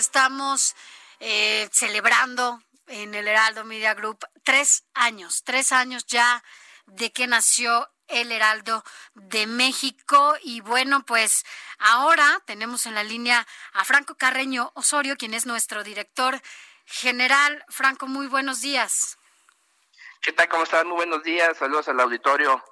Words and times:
Estamos 0.00 0.76
eh, 1.20 1.68
celebrando 1.72 2.62
en 2.86 3.14
el 3.14 3.28
Heraldo 3.28 3.64
Media 3.64 3.92
Group 3.92 4.24
tres 4.44 4.84
años, 4.94 5.44
tres 5.44 5.72
años 5.72 6.06
ya 6.06 6.42
de 6.86 7.12
que 7.12 7.26
nació 7.26 7.86
el 8.08 8.32
Heraldo 8.32 8.82
de 9.12 9.46
México. 9.46 10.38
Y 10.42 10.62
bueno, 10.62 11.04
pues 11.04 11.44
ahora 11.78 12.42
tenemos 12.46 12.86
en 12.86 12.94
la 12.94 13.04
línea 13.04 13.46
a 13.74 13.84
Franco 13.84 14.14
Carreño 14.14 14.72
Osorio, 14.74 15.18
quien 15.18 15.34
es 15.34 15.44
nuestro 15.44 15.84
director 15.84 16.40
general. 16.86 17.62
Franco, 17.68 18.06
muy 18.06 18.26
buenos 18.26 18.62
días. 18.62 19.18
¿Qué 20.22 20.32
tal? 20.32 20.48
¿Cómo 20.48 20.62
están? 20.62 20.86
Muy 20.86 20.96
buenos 20.96 21.22
días. 21.22 21.58
Saludos 21.58 21.88
al 21.88 22.00
auditorio. 22.00 22.64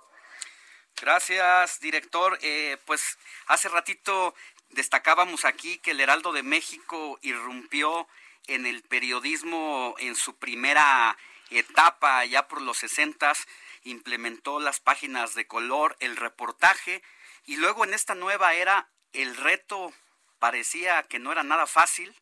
Gracias, 0.98 1.78
director. 1.78 2.38
Eh, 2.40 2.78
pues 2.86 3.18
hace 3.48 3.68
ratito 3.68 4.34
destacábamos 4.70 5.44
aquí 5.44 5.78
que 5.78 5.92
el 5.92 6.00
Heraldo 6.00 6.32
de 6.32 6.42
México 6.42 7.18
irrumpió 7.22 8.06
en 8.46 8.66
el 8.66 8.82
periodismo 8.82 9.94
en 9.98 10.14
su 10.16 10.36
primera 10.36 11.16
etapa, 11.50 12.24
ya 12.24 12.48
por 12.48 12.62
los 12.62 12.78
sesentas, 12.78 13.46
implementó 13.82 14.60
las 14.60 14.80
páginas 14.80 15.34
de 15.34 15.46
color, 15.46 15.96
el 16.00 16.16
reportaje, 16.16 17.02
y 17.46 17.56
luego 17.56 17.84
en 17.84 17.94
esta 17.94 18.14
nueva 18.14 18.54
era 18.54 18.88
el 19.12 19.36
reto 19.36 19.92
parecía 20.38 21.02
que 21.04 21.18
no 21.18 21.32
era 21.32 21.42
nada 21.42 21.66
fácil, 21.66 22.14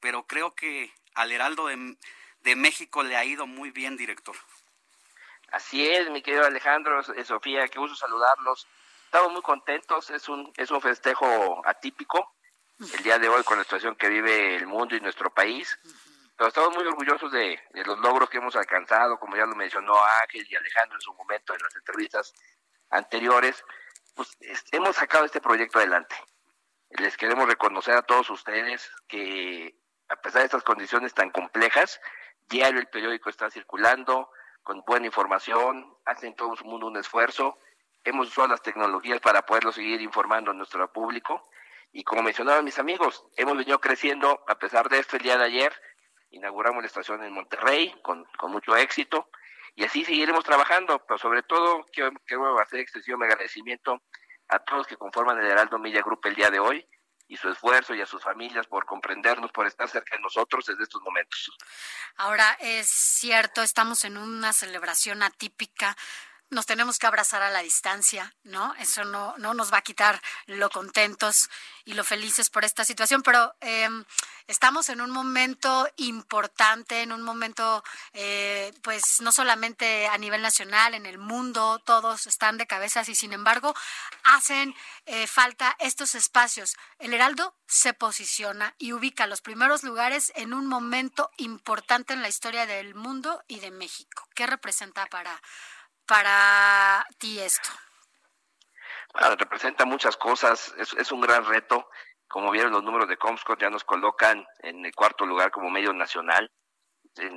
pero 0.00 0.26
creo 0.26 0.54
que 0.54 0.92
al 1.14 1.32
Heraldo 1.32 1.66
de, 1.66 1.96
de 2.40 2.56
México 2.56 3.02
le 3.02 3.16
ha 3.16 3.24
ido 3.24 3.46
muy 3.46 3.70
bien, 3.70 3.96
director. 3.96 4.36
Así 5.52 5.86
es, 5.86 6.10
mi 6.10 6.22
querido 6.22 6.46
Alejandro, 6.46 7.02
Sofía, 7.24 7.68
qué 7.68 7.78
gusto 7.78 7.94
saludarlos. 7.94 8.66
Estamos 9.12 9.32
muy 9.32 9.42
contentos, 9.42 10.08
es 10.08 10.26
un, 10.30 10.50
es 10.56 10.70
un 10.70 10.80
festejo 10.80 11.60
atípico 11.66 12.34
el 12.80 13.02
día 13.02 13.18
de 13.18 13.28
hoy 13.28 13.44
con 13.44 13.58
la 13.58 13.62
situación 13.62 13.94
que 13.94 14.08
vive 14.08 14.56
el 14.56 14.66
mundo 14.66 14.96
y 14.96 15.00
nuestro 15.02 15.28
país. 15.28 15.78
Pero 16.34 16.48
estamos 16.48 16.74
muy 16.74 16.86
orgullosos 16.86 17.30
de, 17.30 17.60
los 17.84 17.98
logros 17.98 18.30
que 18.30 18.38
hemos 18.38 18.56
alcanzado, 18.56 19.20
como 19.20 19.36
ya 19.36 19.44
lo 19.44 19.54
mencionó 19.54 19.92
Ángel 20.22 20.46
y 20.48 20.56
Alejandro 20.56 20.96
en 20.96 21.02
su 21.02 21.12
momento 21.12 21.52
en 21.52 21.60
las 21.60 21.76
entrevistas 21.76 22.32
anteriores. 22.88 23.62
Pues 24.14 24.34
hemos 24.70 24.96
sacado 24.96 25.26
este 25.26 25.42
proyecto 25.42 25.78
adelante. 25.78 26.16
Les 26.88 27.14
queremos 27.18 27.46
reconocer 27.46 27.94
a 27.94 28.02
todos 28.02 28.30
ustedes 28.30 28.90
que 29.08 29.76
a 30.08 30.16
pesar 30.16 30.40
de 30.40 30.46
estas 30.46 30.62
condiciones 30.62 31.12
tan 31.12 31.28
complejas, 31.28 32.00
diario 32.48 32.80
el 32.80 32.88
periódico 32.88 33.28
está 33.28 33.50
circulando, 33.50 34.30
con 34.62 34.80
buena 34.86 35.04
información, 35.04 35.98
hacen 36.06 36.34
todo 36.34 36.56
su 36.56 36.64
mundo 36.64 36.86
un 36.86 36.96
esfuerzo. 36.96 37.58
Hemos 38.04 38.28
usado 38.28 38.48
las 38.48 38.62
tecnologías 38.62 39.20
para 39.20 39.46
poderlo 39.46 39.72
seguir 39.72 40.00
informando 40.00 40.50
a 40.50 40.54
nuestro 40.54 40.92
público. 40.92 41.48
Y 41.92 42.04
como 42.04 42.22
mencionaban 42.22 42.64
mis 42.64 42.78
amigos, 42.78 43.24
hemos 43.36 43.56
venido 43.56 43.80
creciendo 43.80 44.44
a 44.48 44.58
pesar 44.58 44.88
de 44.88 44.98
esto 44.98 45.16
el 45.16 45.22
día 45.22 45.36
de 45.36 45.44
ayer. 45.44 45.72
Inauguramos 46.30 46.82
la 46.82 46.86
estación 46.86 47.22
en 47.22 47.32
Monterrey 47.32 47.94
con, 48.02 48.24
con 48.38 48.50
mucho 48.50 48.76
éxito. 48.76 49.28
Y 49.74 49.84
así 49.84 50.04
seguiremos 50.04 50.44
trabajando, 50.44 51.04
pero 51.06 51.18
sobre 51.18 51.42
todo 51.42 51.86
quiero, 51.92 52.58
hacer 52.60 52.80
extensión 52.80 53.20
de 53.20 53.26
agradecimiento 53.26 54.02
a 54.48 54.58
todos 54.58 54.86
que 54.86 54.96
conforman 54.96 55.38
el 55.38 55.46
Heraldo 55.46 55.78
Media 55.78 56.02
Group 56.02 56.20
el 56.24 56.34
día 56.34 56.50
de 56.50 56.58
hoy 56.58 56.86
y 57.26 57.36
su 57.36 57.48
esfuerzo 57.48 57.94
y 57.94 58.02
a 58.02 58.06
sus 58.06 58.22
familias 58.22 58.66
por 58.66 58.84
comprendernos, 58.84 59.50
por 59.52 59.66
estar 59.66 59.88
cerca 59.88 60.16
de 60.16 60.22
nosotros 60.22 60.66
desde 60.66 60.82
estos 60.82 61.00
momentos. 61.00 61.50
Ahora, 62.16 62.58
es 62.60 62.90
cierto, 62.90 63.62
estamos 63.62 64.04
en 64.04 64.18
una 64.18 64.52
celebración 64.52 65.22
atípica 65.22 65.96
nos 66.52 66.66
tenemos 66.66 66.98
que 66.98 67.06
abrazar 67.06 67.42
a 67.42 67.50
la 67.50 67.62
distancia, 67.62 68.34
¿no? 68.44 68.74
Eso 68.78 69.04
no, 69.04 69.34
no 69.38 69.54
nos 69.54 69.72
va 69.72 69.78
a 69.78 69.82
quitar 69.82 70.20
lo 70.46 70.68
contentos 70.68 71.48
y 71.86 71.94
lo 71.94 72.04
felices 72.04 72.50
por 72.50 72.64
esta 72.64 72.84
situación, 72.84 73.22
pero 73.22 73.54
em, 73.60 74.04
estamos 74.46 74.90
en 74.90 75.00
un 75.00 75.10
momento 75.10 75.88
importante, 75.96 77.00
en 77.00 77.10
un 77.10 77.22
momento, 77.22 77.82
eh, 78.12 78.72
pues 78.82 79.22
no 79.22 79.32
solamente 79.32 80.06
a 80.06 80.18
nivel 80.18 80.42
nacional, 80.42 80.94
en 80.94 81.06
el 81.06 81.18
mundo, 81.18 81.80
todos 81.86 82.26
están 82.26 82.58
de 82.58 82.66
cabezas 82.66 83.08
y 83.08 83.14
sin 83.14 83.32
embargo 83.32 83.74
hacen 84.24 84.74
eh, 85.06 85.26
falta 85.26 85.74
estos 85.80 86.14
espacios. 86.14 86.76
El 86.98 87.14
Heraldo 87.14 87.56
se 87.66 87.94
posiciona 87.94 88.74
y 88.76 88.92
ubica 88.92 89.26
los 89.26 89.40
primeros 89.40 89.84
lugares 89.84 90.32
en 90.36 90.52
un 90.52 90.66
momento 90.66 91.30
importante 91.38 92.12
en 92.12 92.20
la 92.20 92.28
historia 92.28 92.66
del 92.66 92.94
mundo 92.94 93.42
y 93.48 93.60
de 93.60 93.70
México. 93.70 94.28
¿Qué 94.34 94.46
representa 94.46 95.06
para 95.06 95.40
para 96.12 97.06
ti 97.18 97.40
esto? 97.40 97.70
representa 99.38 99.86
muchas 99.86 100.16
cosas, 100.18 100.74
es, 100.76 101.10
un 101.10 101.22
gran 101.22 101.46
reto. 101.46 101.88
Como 102.28 102.50
vieron 102.50 102.72
los 102.72 102.82
números 102.82 103.08
de 103.08 103.16
Comscore 103.16 103.60
ya 103.60 103.70
nos 103.70 103.84
colocan 103.84 104.46
en 104.58 104.84
el 104.84 104.94
cuarto 104.94 105.24
lugar 105.24 105.50
como 105.50 105.70
medio 105.70 105.92
nacional. 105.94 106.50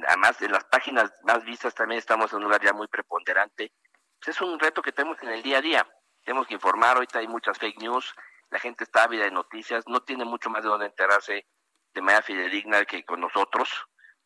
Además, 0.07 0.41
en 0.41 0.51
las 0.51 0.65
páginas 0.65 1.13
más 1.23 1.43
vistas 1.45 1.73
también 1.73 1.99
estamos 1.99 2.31
en 2.31 2.37
un 2.37 2.43
lugar 2.45 2.61
ya 2.61 2.73
muy 2.73 2.87
preponderante. 2.87 3.71
Pues 4.19 4.35
es 4.35 4.41
un 4.41 4.59
reto 4.59 4.81
que 4.81 4.91
tenemos 4.91 5.21
en 5.23 5.29
el 5.29 5.41
día 5.41 5.59
a 5.59 5.61
día. 5.61 5.87
Tenemos 6.25 6.47
que 6.47 6.55
informar, 6.55 6.95
ahorita 6.95 7.19
hay 7.19 7.27
muchas 7.27 7.57
fake 7.57 7.79
news, 7.79 8.13
la 8.49 8.59
gente 8.59 8.83
está 8.83 9.03
ávida 9.03 9.23
de 9.23 9.31
noticias, 9.31 9.85
no 9.87 10.01
tiene 10.01 10.25
mucho 10.25 10.49
más 10.49 10.63
de 10.63 10.69
dónde 10.69 10.87
enterarse 10.87 11.45
de 11.93 12.01
manera 12.01 12.23
fidedigna 12.23 12.83
que 12.83 13.05
con 13.05 13.21
nosotros. 13.21 13.69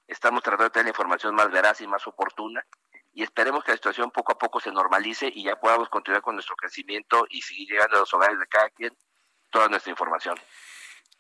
Estamos 0.08 0.42
tratando 0.42 0.66
de 0.66 0.70
tener 0.72 0.86
la 0.86 0.90
información 0.90 1.36
más 1.36 1.52
veraz 1.52 1.82
y 1.82 1.88
más 1.88 2.06
oportuna 2.08 2.66
y 3.20 3.24
esperemos 3.24 3.66
que 3.66 3.72
la 3.72 3.78
situación 3.78 4.12
poco 4.12 4.32
a 4.32 4.38
poco 4.38 4.62
se 4.62 4.72
normalice 4.72 5.30
y 5.36 5.44
ya 5.44 5.60
podamos 5.60 5.90
continuar 5.90 6.22
con 6.22 6.36
nuestro 6.36 6.56
crecimiento 6.56 7.28
y 7.30 7.42
seguir 7.42 7.68
llegando 7.68 7.98
a 7.98 8.00
los 8.00 8.14
hogares 8.14 8.40
de 8.40 8.48
cada 8.48 8.70
quien 8.70 8.96
toda 9.50 9.68
nuestra 9.68 9.92
información. 9.92 10.40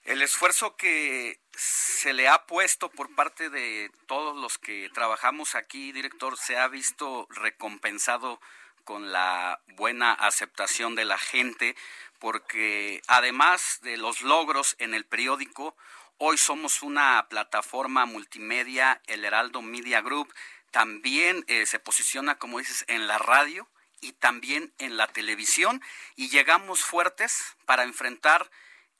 El 0.03 0.21
esfuerzo 0.21 0.77
que 0.77 1.41
se 1.51 2.13
le 2.13 2.29
ha 2.29 2.45
puesto 2.45 2.89
por 2.89 3.13
parte 3.15 3.49
de 3.49 3.91
todos 4.07 4.37
los 4.37 4.57
que 4.57 4.89
trabajamos 4.93 5.55
aquí, 5.55 5.91
director, 5.91 6.37
se 6.37 6.57
ha 6.57 6.69
visto 6.69 7.27
recompensado 7.31 8.39
con 8.85 9.11
la 9.11 9.59
buena 9.75 10.13
aceptación 10.13 10.95
de 10.95 11.03
la 11.03 11.17
gente, 11.17 11.75
porque 12.19 13.01
además 13.07 13.79
de 13.81 13.97
los 13.97 14.21
logros 14.21 14.77
en 14.79 14.93
el 14.93 15.03
periódico, 15.03 15.75
hoy 16.17 16.37
somos 16.37 16.81
una 16.81 17.27
plataforma 17.29 18.05
multimedia, 18.05 19.01
el 19.07 19.25
Heraldo 19.25 19.61
Media 19.61 19.99
Group, 19.99 20.33
también 20.71 21.43
eh, 21.47 21.65
se 21.65 21.79
posiciona, 21.79 22.37
como 22.37 22.59
dices, 22.59 22.85
en 22.87 23.07
la 23.07 23.17
radio 23.17 23.69
y 24.01 24.13
también 24.13 24.73
en 24.77 24.97
la 24.97 25.07
televisión 25.07 25.81
y 26.15 26.29
llegamos 26.29 26.83
fuertes 26.83 27.55
para 27.65 27.83
enfrentar 27.83 28.49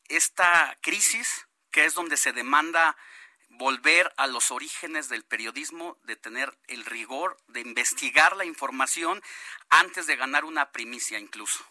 esta 0.08 0.78
crisis 0.82 1.48
que 1.72 1.86
es 1.86 1.94
donde 1.94 2.18
se 2.18 2.34
demanda 2.34 2.98
volver 3.50 4.14
a 4.18 4.28
los 4.28 4.52
orígenes 4.52 5.10
del 5.10 5.24
periodismo, 5.24 5.98
de 6.04 6.16
tener 6.16 6.58
el 6.68 6.86
rigor, 6.86 7.38
de 7.48 7.62
investigar 7.62 8.36
la 8.36 8.46
información 8.46 9.22
antes 9.70 10.08
de 10.08 10.16
ganar 10.16 10.46
una 10.46 10.72
primicia 10.72 11.20
incluso. 11.20 11.66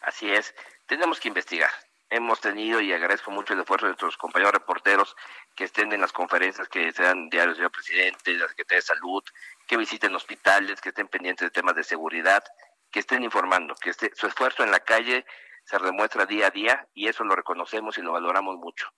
Así 0.00 0.30
es, 0.30 0.54
tenemos 0.86 1.20
que 1.20 1.28
investigar, 1.28 1.70
hemos 2.10 2.40
tenido 2.40 2.80
y 2.80 2.92
agradezco 2.92 3.30
mucho 3.30 3.54
el 3.54 3.60
esfuerzo 3.60 3.86
de 3.86 3.90
nuestros 3.90 4.16
compañeros 4.16 4.52
reporteros 4.52 5.16
que 5.54 5.64
estén 5.64 5.92
en 5.92 6.00
las 6.00 6.12
conferencias 6.12 6.68
que 6.68 6.92
se 6.92 7.04
dan 7.04 7.30
diarios 7.30 7.56
del 7.56 7.70
presidente, 7.70 8.32
de 8.32 8.38
la 8.38 8.48
Secretaría 8.48 8.78
de 8.78 8.82
Salud, 8.82 9.22
que 9.66 9.76
visiten 9.76 10.14
hospitales, 10.14 10.80
que 10.80 10.88
estén 10.88 11.06
pendientes 11.06 11.46
de 11.46 11.50
temas 11.50 11.76
de 11.76 11.84
seguridad, 11.84 12.42
que 12.90 12.98
estén 12.98 13.22
informando, 13.22 13.76
que 13.76 13.90
esté, 13.90 14.10
su 14.14 14.26
esfuerzo 14.26 14.64
en 14.64 14.72
la 14.72 14.80
calle 14.80 15.24
se 15.64 15.78
demuestra 15.78 16.26
día 16.26 16.48
a 16.48 16.50
día 16.50 16.88
y 16.94 17.06
eso 17.06 17.22
lo 17.22 17.36
reconocemos 17.36 17.96
y 17.96 18.02
lo 18.02 18.12
valoramos 18.12 18.56
mucho. 18.56 18.88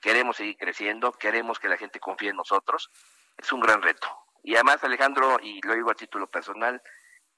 Queremos 0.00 0.36
seguir 0.36 0.56
creciendo, 0.56 1.12
queremos 1.12 1.58
que 1.58 1.68
la 1.68 1.76
gente 1.76 1.98
confíe 1.98 2.30
en 2.30 2.36
nosotros, 2.36 2.90
es 3.36 3.52
un 3.52 3.60
gran 3.60 3.82
reto. 3.82 4.06
Y 4.44 4.54
además, 4.54 4.84
Alejandro, 4.84 5.38
y 5.42 5.60
lo 5.66 5.74
digo 5.74 5.90
a 5.90 5.94
título 5.94 6.28
personal, 6.28 6.80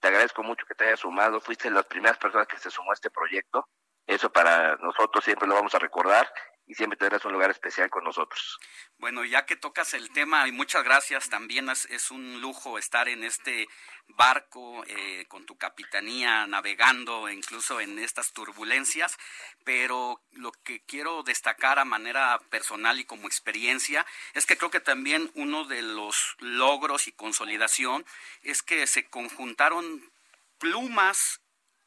te 0.00 0.08
agradezco 0.08 0.42
mucho 0.42 0.66
que 0.66 0.74
te 0.74 0.84
hayas 0.84 1.00
sumado, 1.00 1.40
fuiste 1.40 1.70
las 1.70 1.86
primeras 1.86 2.18
personas 2.18 2.48
que 2.48 2.58
se 2.58 2.70
sumó 2.70 2.90
a 2.90 2.94
este 2.94 3.10
proyecto 3.10 3.66
eso 4.06 4.30
para 4.30 4.76
nosotros 4.76 5.24
siempre 5.24 5.48
lo 5.48 5.54
vamos 5.54 5.74
a 5.74 5.78
recordar 5.78 6.30
y 6.66 6.74
siempre 6.74 6.96
tendrás 6.96 7.24
un 7.24 7.32
lugar 7.32 7.50
especial 7.50 7.88
con 7.90 8.04
nosotros. 8.04 8.58
Bueno, 8.98 9.24
ya 9.24 9.46
que 9.46 9.56
tocas 9.56 9.94
el 9.94 10.10
tema, 10.10 10.48
y 10.48 10.52
muchas 10.52 10.82
gracias, 10.82 11.28
también 11.28 11.68
es, 11.70 12.10
un 12.10 12.40
lujo 12.40 12.78
estar 12.78 13.08
en 13.08 13.22
este 13.22 13.68
barco 14.08 14.84
eh, 14.86 15.26
con 15.28 15.46
tu 15.46 15.56
capitanía 15.56 16.46
navegando 16.46 17.28
incluso 17.28 17.80
en 17.80 17.98
estas 17.98 18.32
turbulencias, 18.32 19.16
pero 19.64 20.20
lo 20.32 20.50
que 20.52 20.84
quiero 20.84 21.22
destacar 21.22 21.78
a 21.78 21.84
manera 21.84 22.40
personal 22.50 22.98
y 22.98 23.04
como 23.04 23.28
experiencia 23.28 24.04
es 24.34 24.46
que 24.46 24.56
creo 24.56 24.70
que 24.70 24.80
también 24.80 25.30
uno 25.34 25.64
de 25.64 25.82
los 25.82 26.36
logros 26.40 27.06
y 27.06 27.12
consolidación 27.12 28.04
es 28.42 28.62
que 28.62 28.86
se 28.86 29.08
conjuntaron 29.08 30.10
plumas 30.58 31.40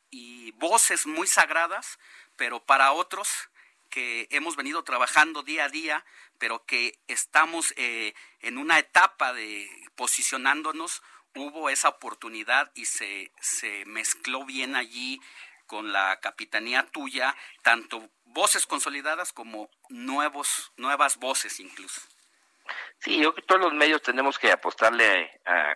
y 0.09 0.51
voces 0.53 1.05
muy 1.05 1.27
sagradas, 1.27 1.99
pero 2.35 2.63
para 2.63 2.91
otros 2.91 3.49
que 3.89 4.27
hemos 4.31 4.55
venido 4.55 4.83
trabajando 4.83 5.43
día 5.43 5.65
a 5.65 5.69
día, 5.69 6.05
pero 6.37 6.65
que 6.65 6.99
estamos 7.07 7.73
eh, 7.75 8.13
en 8.39 8.57
una 8.57 8.79
etapa 8.79 9.33
de 9.33 9.67
posicionándonos, 9.95 11.01
hubo 11.35 11.69
esa 11.69 11.89
oportunidad 11.89 12.71
y 12.75 12.85
se, 12.85 13.31
se 13.41 13.85
mezcló 13.85 14.45
bien 14.45 14.75
allí 14.75 15.19
con 15.65 15.91
la 15.91 16.19
capitanía 16.19 16.87
tuya, 16.87 17.35
tanto 17.61 18.09
voces 18.25 18.65
consolidadas 18.65 19.33
como 19.33 19.69
nuevos, 19.89 20.71
nuevas 20.77 21.17
voces 21.17 21.59
incluso. 21.59 22.01
Sí, 22.99 23.21
yo 23.21 23.33
que 23.33 23.41
todos 23.41 23.61
los 23.61 23.73
medios 23.73 24.01
tenemos 24.01 24.37
que 24.37 24.51
apostarle 24.51 25.39
a, 25.45 25.75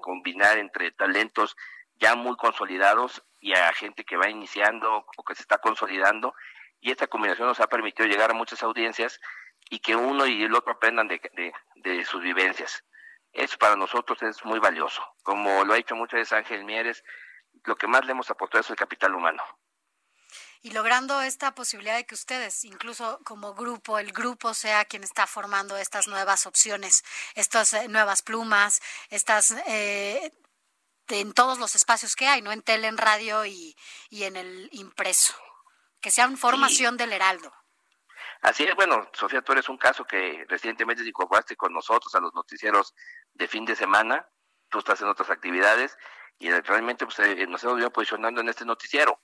combinar 0.00 0.58
entre 0.58 0.90
talentos 0.92 1.56
ya 1.96 2.14
muy 2.14 2.36
consolidados 2.36 3.24
y 3.40 3.52
a 3.54 3.72
gente 3.72 4.04
que 4.04 4.16
va 4.16 4.28
iniciando 4.28 5.04
o 5.16 5.24
que 5.24 5.34
se 5.34 5.42
está 5.42 5.58
consolidando. 5.58 6.34
Y 6.80 6.90
esta 6.90 7.06
combinación 7.06 7.48
nos 7.48 7.60
ha 7.60 7.66
permitido 7.66 8.08
llegar 8.08 8.30
a 8.30 8.34
muchas 8.34 8.62
audiencias 8.62 9.20
y 9.70 9.80
que 9.80 9.96
uno 9.96 10.26
y 10.26 10.44
el 10.44 10.54
otro 10.54 10.72
aprendan 10.72 11.08
de, 11.08 11.20
de, 11.76 12.04
sus 12.04 12.22
vivencias. 12.22 12.84
Eso 13.32 13.58
para 13.58 13.76
nosotros 13.76 14.22
es 14.22 14.44
muy 14.44 14.58
valioso. 14.58 15.02
Como 15.22 15.64
lo 15.64 15.74
ha 15.74 15.76
dicho 15.76 15.96
muchas 15.96 16.20
veces 16.20 16.32
Ángel 16.32 16.64
Mieres, 16.64 17.04
lo 17.64 17.76
que 17.76 17.86
más 17.86 18.04
le 18.04 18.12
hemos 18.12 18.30
apostado 18.30 18.60
es 18.60 18.70
el 18.70 18.76
capital 18.76 19.14
humano 19.14 19.42
y 20.62 20.70
logrando 20.70 21.20
esta 21.22 21.54
posibilidad 21.54 21.96
de 21.96 22.06
que 22.06 22.14
ustedes, 22.14 22.64
incluso 22.64 23.20
como 23.24 23.54
grupo, 23.54 23.98
el 23.98 24.12
grupo 24.12 24.54
sea 24.54 24.84
quien 24.84 25.04
está 25.04 25.26
formando 25.26 25.76
estas 25.76 26.08
nuevas 26.08 26.46
opciones, 26.46 27.04
estas 27.34 27.74
eh, 27.74 27.88
nuevas 27.88 28.22
plumas, 28.22 28.80
estas 29.10 29.52
eh, 29.68 30.32
en 31.08 31.32
todos 31.32 31.58
los 31.58 31.74
espacios 31.74 32.14
que 32.16 32.26
hay, 32.26 32.42
no 32.42 32.52
en 32.52 32.62
tele, 32.62 32.88
en 32.88 32.98
radio 32.98 33.44
y, 33.46 33.76
y 34.10 34.24
en 34.24 34.36
el 34.36 34.68
impreso, 34.72 35.34
que 36.00 36.10
sean 36.10 36.36
formación 36.36 36.96
del 36.96 37.12
Heraldo. 37.12 37.52
Así 38.40 38.64
es, 38.64 38.74
bueno, 38.76 39.08
Sofía, 39.12 39.42
tú 39.42 39.52
eres 39.52 39.68
un 39.68 39.78
caso 39.78 40.04
que 40.04 40.44
recientemente 40.48 41.02
te 41.02 41.08
incorporaste 41.08 41.56
con 41.56 41.72
nosotros 41.72 42.14
a 42.14 42.20
los 42.20 42.32
noticieros 42.34 42.94
de 43.34 43.48
fin 43.48 43.64
de 43.64 43.74
semana, 43.74 44.28
tú 44.68 44.78
estás 44.78 45.00
en 45.00 45.08
otras 45.08 45.30
actividades 45.30 45.96
y 46.38 46.50
realmente 46.50 47.04
pues, 47.04 47.18
eh, 47.20 47.46
nos 47.48 47.64
hemos 47.64 47.80
ido 47.80 47.90
posicionando 47.90 48.40
en 48.40 48.48
este 48.48 48.64
noticiero. 48.64 49.20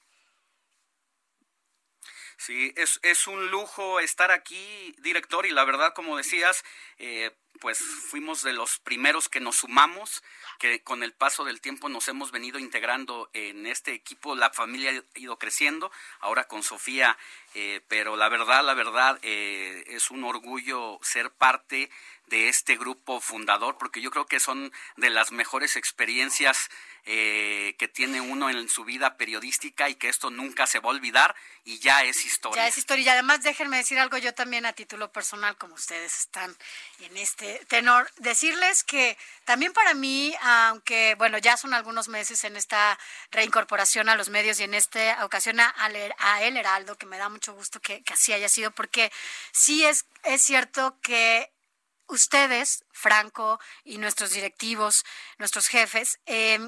Sí, 2.37 2.73
es, 2.77 3.01
es 3.03 3.27
un 3.27 3.51
lujo 3.51 4.01
estar 4.01 4.31
aquí, 4.31 4.95
director, 4.99 5.47
y 5.47 5.51
la 5.51 5.65
verdad, 5.65 5.95
como 5.95 6.17
decías, 6.17 6.65
eh, 6.99 7.31
pues 7.61 7.79
fuimos 7.79 8.43
de 8.43 8.53
los 8.53 8.79
primeros 8.79 9.29
que 9.29 9.41
nos 9.41 9.57
sumamos, 9.57 10.23
que 10.59 10.83
con 10.83 11.03
el 11.03 11.13
paso 11.13 11.45
del 11.45 11.61
tiempo 11.61 11.89
nos 11.89 12.09
hemos 12.09 12.31
venido 12.31 12.59
integrando 12.59 13.31
en 13.33 13.67
este 13.67 13.95
equipo, 13.95 14.35
la 14.35 14.51
familia 14.51 14.91
ha 14.91 15.19
ido 15.19 15.39
creciendo, 15.39 15.91
ahora 16.21 16.45
con 16.45 16.63
Sofía, 16.63 17.17
eh, 17.55 17.81
pero 17.89 18.17
la 18.17 18.29
verdad, 18.29 18.65
la 18.65 18.75
verdad, 18.75 19.19
eh, 19.23 19.85
es 19.87 20.11
un 20.11 20.25
orgullo 20.25 20.99
ser 21.03 21.31
parte 21.31 21.91
de 22.27 22.49
este 22.49 22.77
grupo 22.77 23.21
fundador, 23.21 23.79
porque 23.79 24.03
yo 24.03 24.11
creo 24.11 24.27
que 24.27 24.41
son 24.41 24.71
de 24.97 25.09
las 25.09 25.33
mejores 25.33 25.77
experiencias 25.77 26.69
eh, 27.07 27.64
que 27.75 27.89
tiene 27.89 28.21
uno 28.21 28.51
en 28.51 28.69
su 28.69 28.85
vida 28.85 29.17
periodística 29.17 29.89
y 29.89 29.95
que 29.95 30.09
esto 30.09 30.31
nunca 30.31 30.67
se 30.67 30.81
va 30.81 30.91
a 30.91 30.93
olvidar 30.93 31.35
y 31.65 31.79
ya 31.79 32.03
es 32.03 32.25
historia. 32.25 32.63
Ya 32.63 32.69
es 32.69 32.79
historia. 32.79 33.05
Y 33.05 33.09
además 33.09 33.43
déjenme 33.43 33.79
decir 33.79 33.99
algo 33.99 34.19
yo 34.19 34.35
también 34.35 34.67
a 34.67 34.73
título 34.73 35.11
personal, 35.13 35.57
como 35.57 35.75
ustedes 35.75 36.15
están 36.15 36.55
en 37.01 37.17
este 37.17 37.65
tenor, 37.69 38.11
decirles 38.17 38.85
que 38.85 39.17
también 39.45 39.73
para 39.73 39.95
mí, 39.95 40.35
aunque 40.43 41.15
bueno, 41.17 41.39
ya 41.39 41.57
son 41.57 41.75
algunos 41.75 42.09
meses 42.09 42.45
en 42.45 42.57
esta 42.57 42.99
reincorporación 43.31 44.09
a 44.09 44.17
los 44.17 44.29
medios 44.29 44.61
y 44.61 44.65
en 44.65 44.75
esta 44.75 45.25
ocasión 45.25 45.61
a, 45.61 45.75
a 46.19 46.43
El 46.43 46.57
Heraldo, 46.57 46.97
que 46.97 47.07
me 47.07 47.19
da 47.19 47.29
mucho 47.29 47.55
gusto 47.55 47.81
que, 47.81 48.03
así 48.13 48.33
haya 48.33 48.49
sido, 48.49 48.71
porque 48.71 49.11
sí 49.53 49.85
es, 49.85 50.07
es 50.23 50.43
cierto 50.43 50.99
que 51.01 51.51
ustedes, 52.07 52.85
Franco 52.93 53.61
y 53.85 53.99
nuestros 53.99 54.33
directivos, 54.33 55.05
nuestros 55.39 55.69
jefes, 55.69 56.21
eh, 56.27 56.61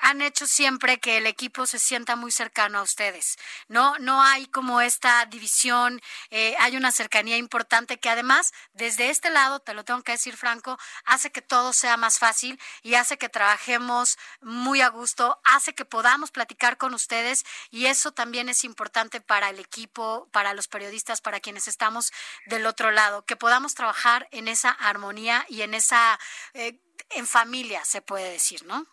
han 0.00 0.22
hecho 0.22 0.46
siempre 0.46 0.98
que 0.98 1.18
el 1.18 1.26
equipo 1.26 1.66
se 1.66 1.78
sienta 1.78 2.16
muy 2.16 2.32
cercano 2.32 2.78
a 2.78 2.82
ustedes. 2.82 3.36
No, 3.68 3.98
no 3.98 4.22
hay 4.22 4.46
como 4.46 4.80
esta 4.80 5.26
división, 5.26 6.00
eh, 6.30 6.54
hay 6.58 6.76
una 6.76 6.92
cercanía 6.92 7.36
importante 7.36 7.98
que 7.98 8.10
además 8.10 8.52
desde 8.72 9.10
este 9.10 9.30
lado, 9.30 9.60
te 9.60 9.74
lo 9.74 9.84
tengo 9.84 10.02
que 10.02 10.12
decir 10.12 10.36
Franco, 10.36 10.78
hace 11.04 11.30
que 11.30 11.42
todo 11.42 11.72
sea 11.72 11.96
más 11.96 12.18
fácil 12.18 12.60
y 12.82 12.94
hace 12.94 13.18
que 13.18 13.28
trabajemos 13.28 14.18
muy 14.40 14.80
a 14.80 14.88
gusto, 14.88 15.40
hace 15.44 15.74
que 15.74 15.84
podamos 15.84 16.30
platicar 16.30 16.76
con 16.76 16.94
ustedes 16.94 17.44
y 17.70 17.86
eso 17.86 18.12
también 18.12 18.48
es 18.48 18.64
importante 18.64 19.20
para 19.20 19.50
el 19.50 19.58
equipo, 19.58 20.28
para 20.32 20.54
los 20.54 20.68
periodistas, 20.68 21.20
para 21.20 21.40
quienes 21.40 21.68
estamos 21.68 22.12
del 22.46 22.66
otro 22.66 22.90
lado, 22.90 23.24
que 23.24 23.36
podamos 23.36 23.74
trabajar 23.74 24.28
en 24.30 24.48
esa 24.48 24.70
armonía 24.70 25.44
y 25.48 25.62
en 25.62 25.74
esa, 25.74 26.18
eh, 26.54 26.80
en 27.10 27.26
familia, 27.26 27.84
se 27.84 28.02
puede 28.02 28.30
decir, 28.30 28.64
¿no? 28.64 28.86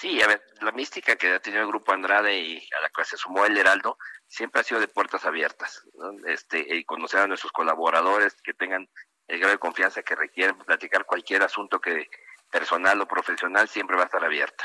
Sí, 0.00 0.22
a 0.22 0.26
ver, 0.26 0.42
la 0.62 0.72
mística 0.72 1.14
que 1.16 1.30
ha 1.34 1.40
tenido 1.40 1.60
el 1.60 1.68
grupo 1.68 1.92
Andrade 1.92 2.34
y 2.34 2.56
a 2.74 2.80
la 2.80 2.88
que 2.88 3.04
se 3.04 3.18
sumó 3.18 3.44
el 3.44 3.58
Heraldo 3.58 3.98
siempre 4.26 4.62
ha 4.62 4.64
sido 4.64 4.80
de 4.80 4.88
puertas 4.88 5.26
abiertas, 5.26 5.84
este, 6.26 6.74
y 6.74 6.84
conocer 6.84 7.20
a 7.20 7.26
nuestros 7.26 7.52
colaboradores 7.52 8.40
que 8.40 8.54
tengan 8.54 8.88
el 9.28 9.38
grado 9.38 9.52
de 9.52 9.58
confianza 9.58 10.02
que 10.02 10.16
requieren 10.16 10.56
platicar 10.56 11.04
cualquier 11.04 11.42
asunto 11.42 11.82
que 11.82 12.08
personal 12.50 12.98
o 13.02 13.06
profesional 13.06 13.68
siempre 13.68 13.96
va 13.96 14.04
a 14.04 14.06
estar 14.06 14.24
abierta, 14.24 14.64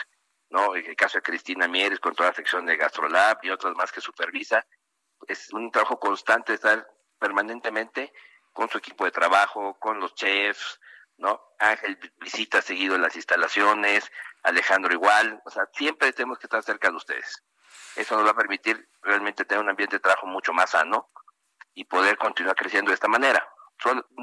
¿no? 0.52 0.74
En 0.74 0.86
el 0.86 0.96
caso 0.96 1.18
de 1.18 1.24
Cristina 1.24 1.68
Mieres 1.68 2.00
con 2.00 2.16
toda 2.16 2.30
la 2.30 2.36
sección 2.36 2.66
de 2.66 2.78
Gastrolab 2.78 3.40
y 3.44 3.50
otras 3.50 3.76
más 3.76 3.92
que 3.92 4.00
supervisa, 4.00 4.66
es 5.28 5.52
un 5.52 5.70
trabajo 5.70 6.00
constante 6.00 6.54
estar 6.54 6.88
permanentemente 7.20 8.14
con 8.54 8.70
su 8.70 8.78
equipo 8.78 9.04
de 9.04 9.12
trabajo, 9.12 9.78
con 9.80 10.00
los 10.00 10.16
chefs, 10.16 10.80
¿no? 11.18 11.42
Ángel 11.60 11.98
visita 12.22 12.62
seguido 12.62 12.98
las 12.98 13.18
instalaciones, 13.18 14.10
Alejandro 14.46 14.94
igual, 14.94 15.42
o 15.46 15.50
sea, 15.50 15.68
siempre 15.74 16.14
tenemos 16.14 16.38
que 16.38 16.46
estar 16.46 16.64
cerca 16.64 16.90
de 16.90 16.96
ustedes. 16.96 17.44
Eso 17.96 18.16
nos 18.16 18.26
va 18.26 18.32
a 18.32 18.36
permitir 18.36 18.88
realmente 19.02 19.46
tener 19.46 19.64
un 19.64 19.70
ambiente 19.70 19.98
de 19.98 20.02
trabajo 20.02 20.28
mucho 20.28 20.54
más 20.54 20.72
sano 20.72 21.10
y 21.74 21.86
poder 21.86 22.18
continuar 22.18 22.56
creciendo 22.56 22.90
de 22.90 22.96
esta 22.96 23.08
manera. 23.08 23.48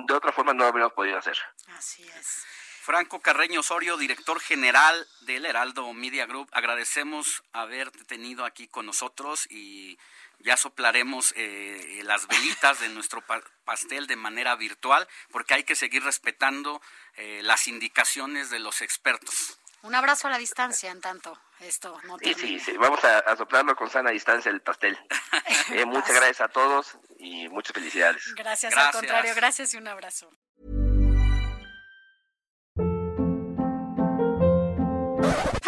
De 0.07 0.15
otra 0.15 0.33
forma 0.33 0.53
no 0.53 0.65
lo 0.65 0.69
habríamos 0.69 0.95
podido 0.95 1.19
hacer. 1.19 1.37
Así 1.77 2.09
es. 2.09 2.47
Franco 2.83 3.21
Carreño 3.21 3.61
Osorio, 3.61 3.97
director 3.97 4.41
general 4.41 5.07
del 5.21 5.47
Heraldo 5.47 5.93
Media 5.93 6.27
Group, 6.27 6.49
agradecemos 6.51 7.45
haberte 7.53 8.05
tenido 8.05 8.45
aquí 8.45 8.67
con 8.67 8.87
nosotros 8.87 9.47
y 9.51 9.99
ya 10.41 10.57
soplaremos 10.57 11.33
eh, 11.37 12.01
las 12.03 12.27
velitas 12.27 12.81
de 12.81 12.89
nuestro 12.89 13.23
pastel 13.65 14.09
de 14.09 14.17
manera 14.17 14.57
virtual 14.57 15.07
porque 15.31 15.55
hay 15.55 15.63
que 15.63 15.77
seguir 15.77 16.03
respetando 16.03 16.83
eh, 17.15 17.41
las 17.45 17.69
indicaciones 17.69 18.51
de 18.51 18.59
los 18.59 18.83
expertos. 18.83 19.61
Un 19.83 19.95
abrazo 19.97 20.29
a 20.29 20.31
la 20.31 20.39
distancia, 20.39 20.91
en 20.93 21.01
tanto 21.01 21.37
esto 21.59 21.99
no 22.05 22.17
Sí, 22.19 22.35
sí, 22.35 22.61
sí, 22.61 22.77
vamos 22.77 23.03
a, 23.05 23.37
soplarlo 23.37 23.75
con 23.75 23.91
sana 23.91 24.11
distancia 24.11 24.51
el 24.51 24.61
pastel. 24.61 24.97
Eh, 25.73 25.87
muchas 25.87 26.15
gracias 26.15 26.41
a 26.41 26.49
todos 26.49 26.99
y 27.19 27.49
muchas 27.49 27.73
felicidades. 27.73 28.35
Gracias, 28.35 28.73
gracias, 28.73 28.95
al 28.95 29.01
contrario, 29.01 29.35
gracias 29.35 29.75
y 29.75 29.79
un 29.79 29.89
abrazo. 29.89 30.31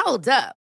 Hold 0.04 0.28
up. 0.28 0.63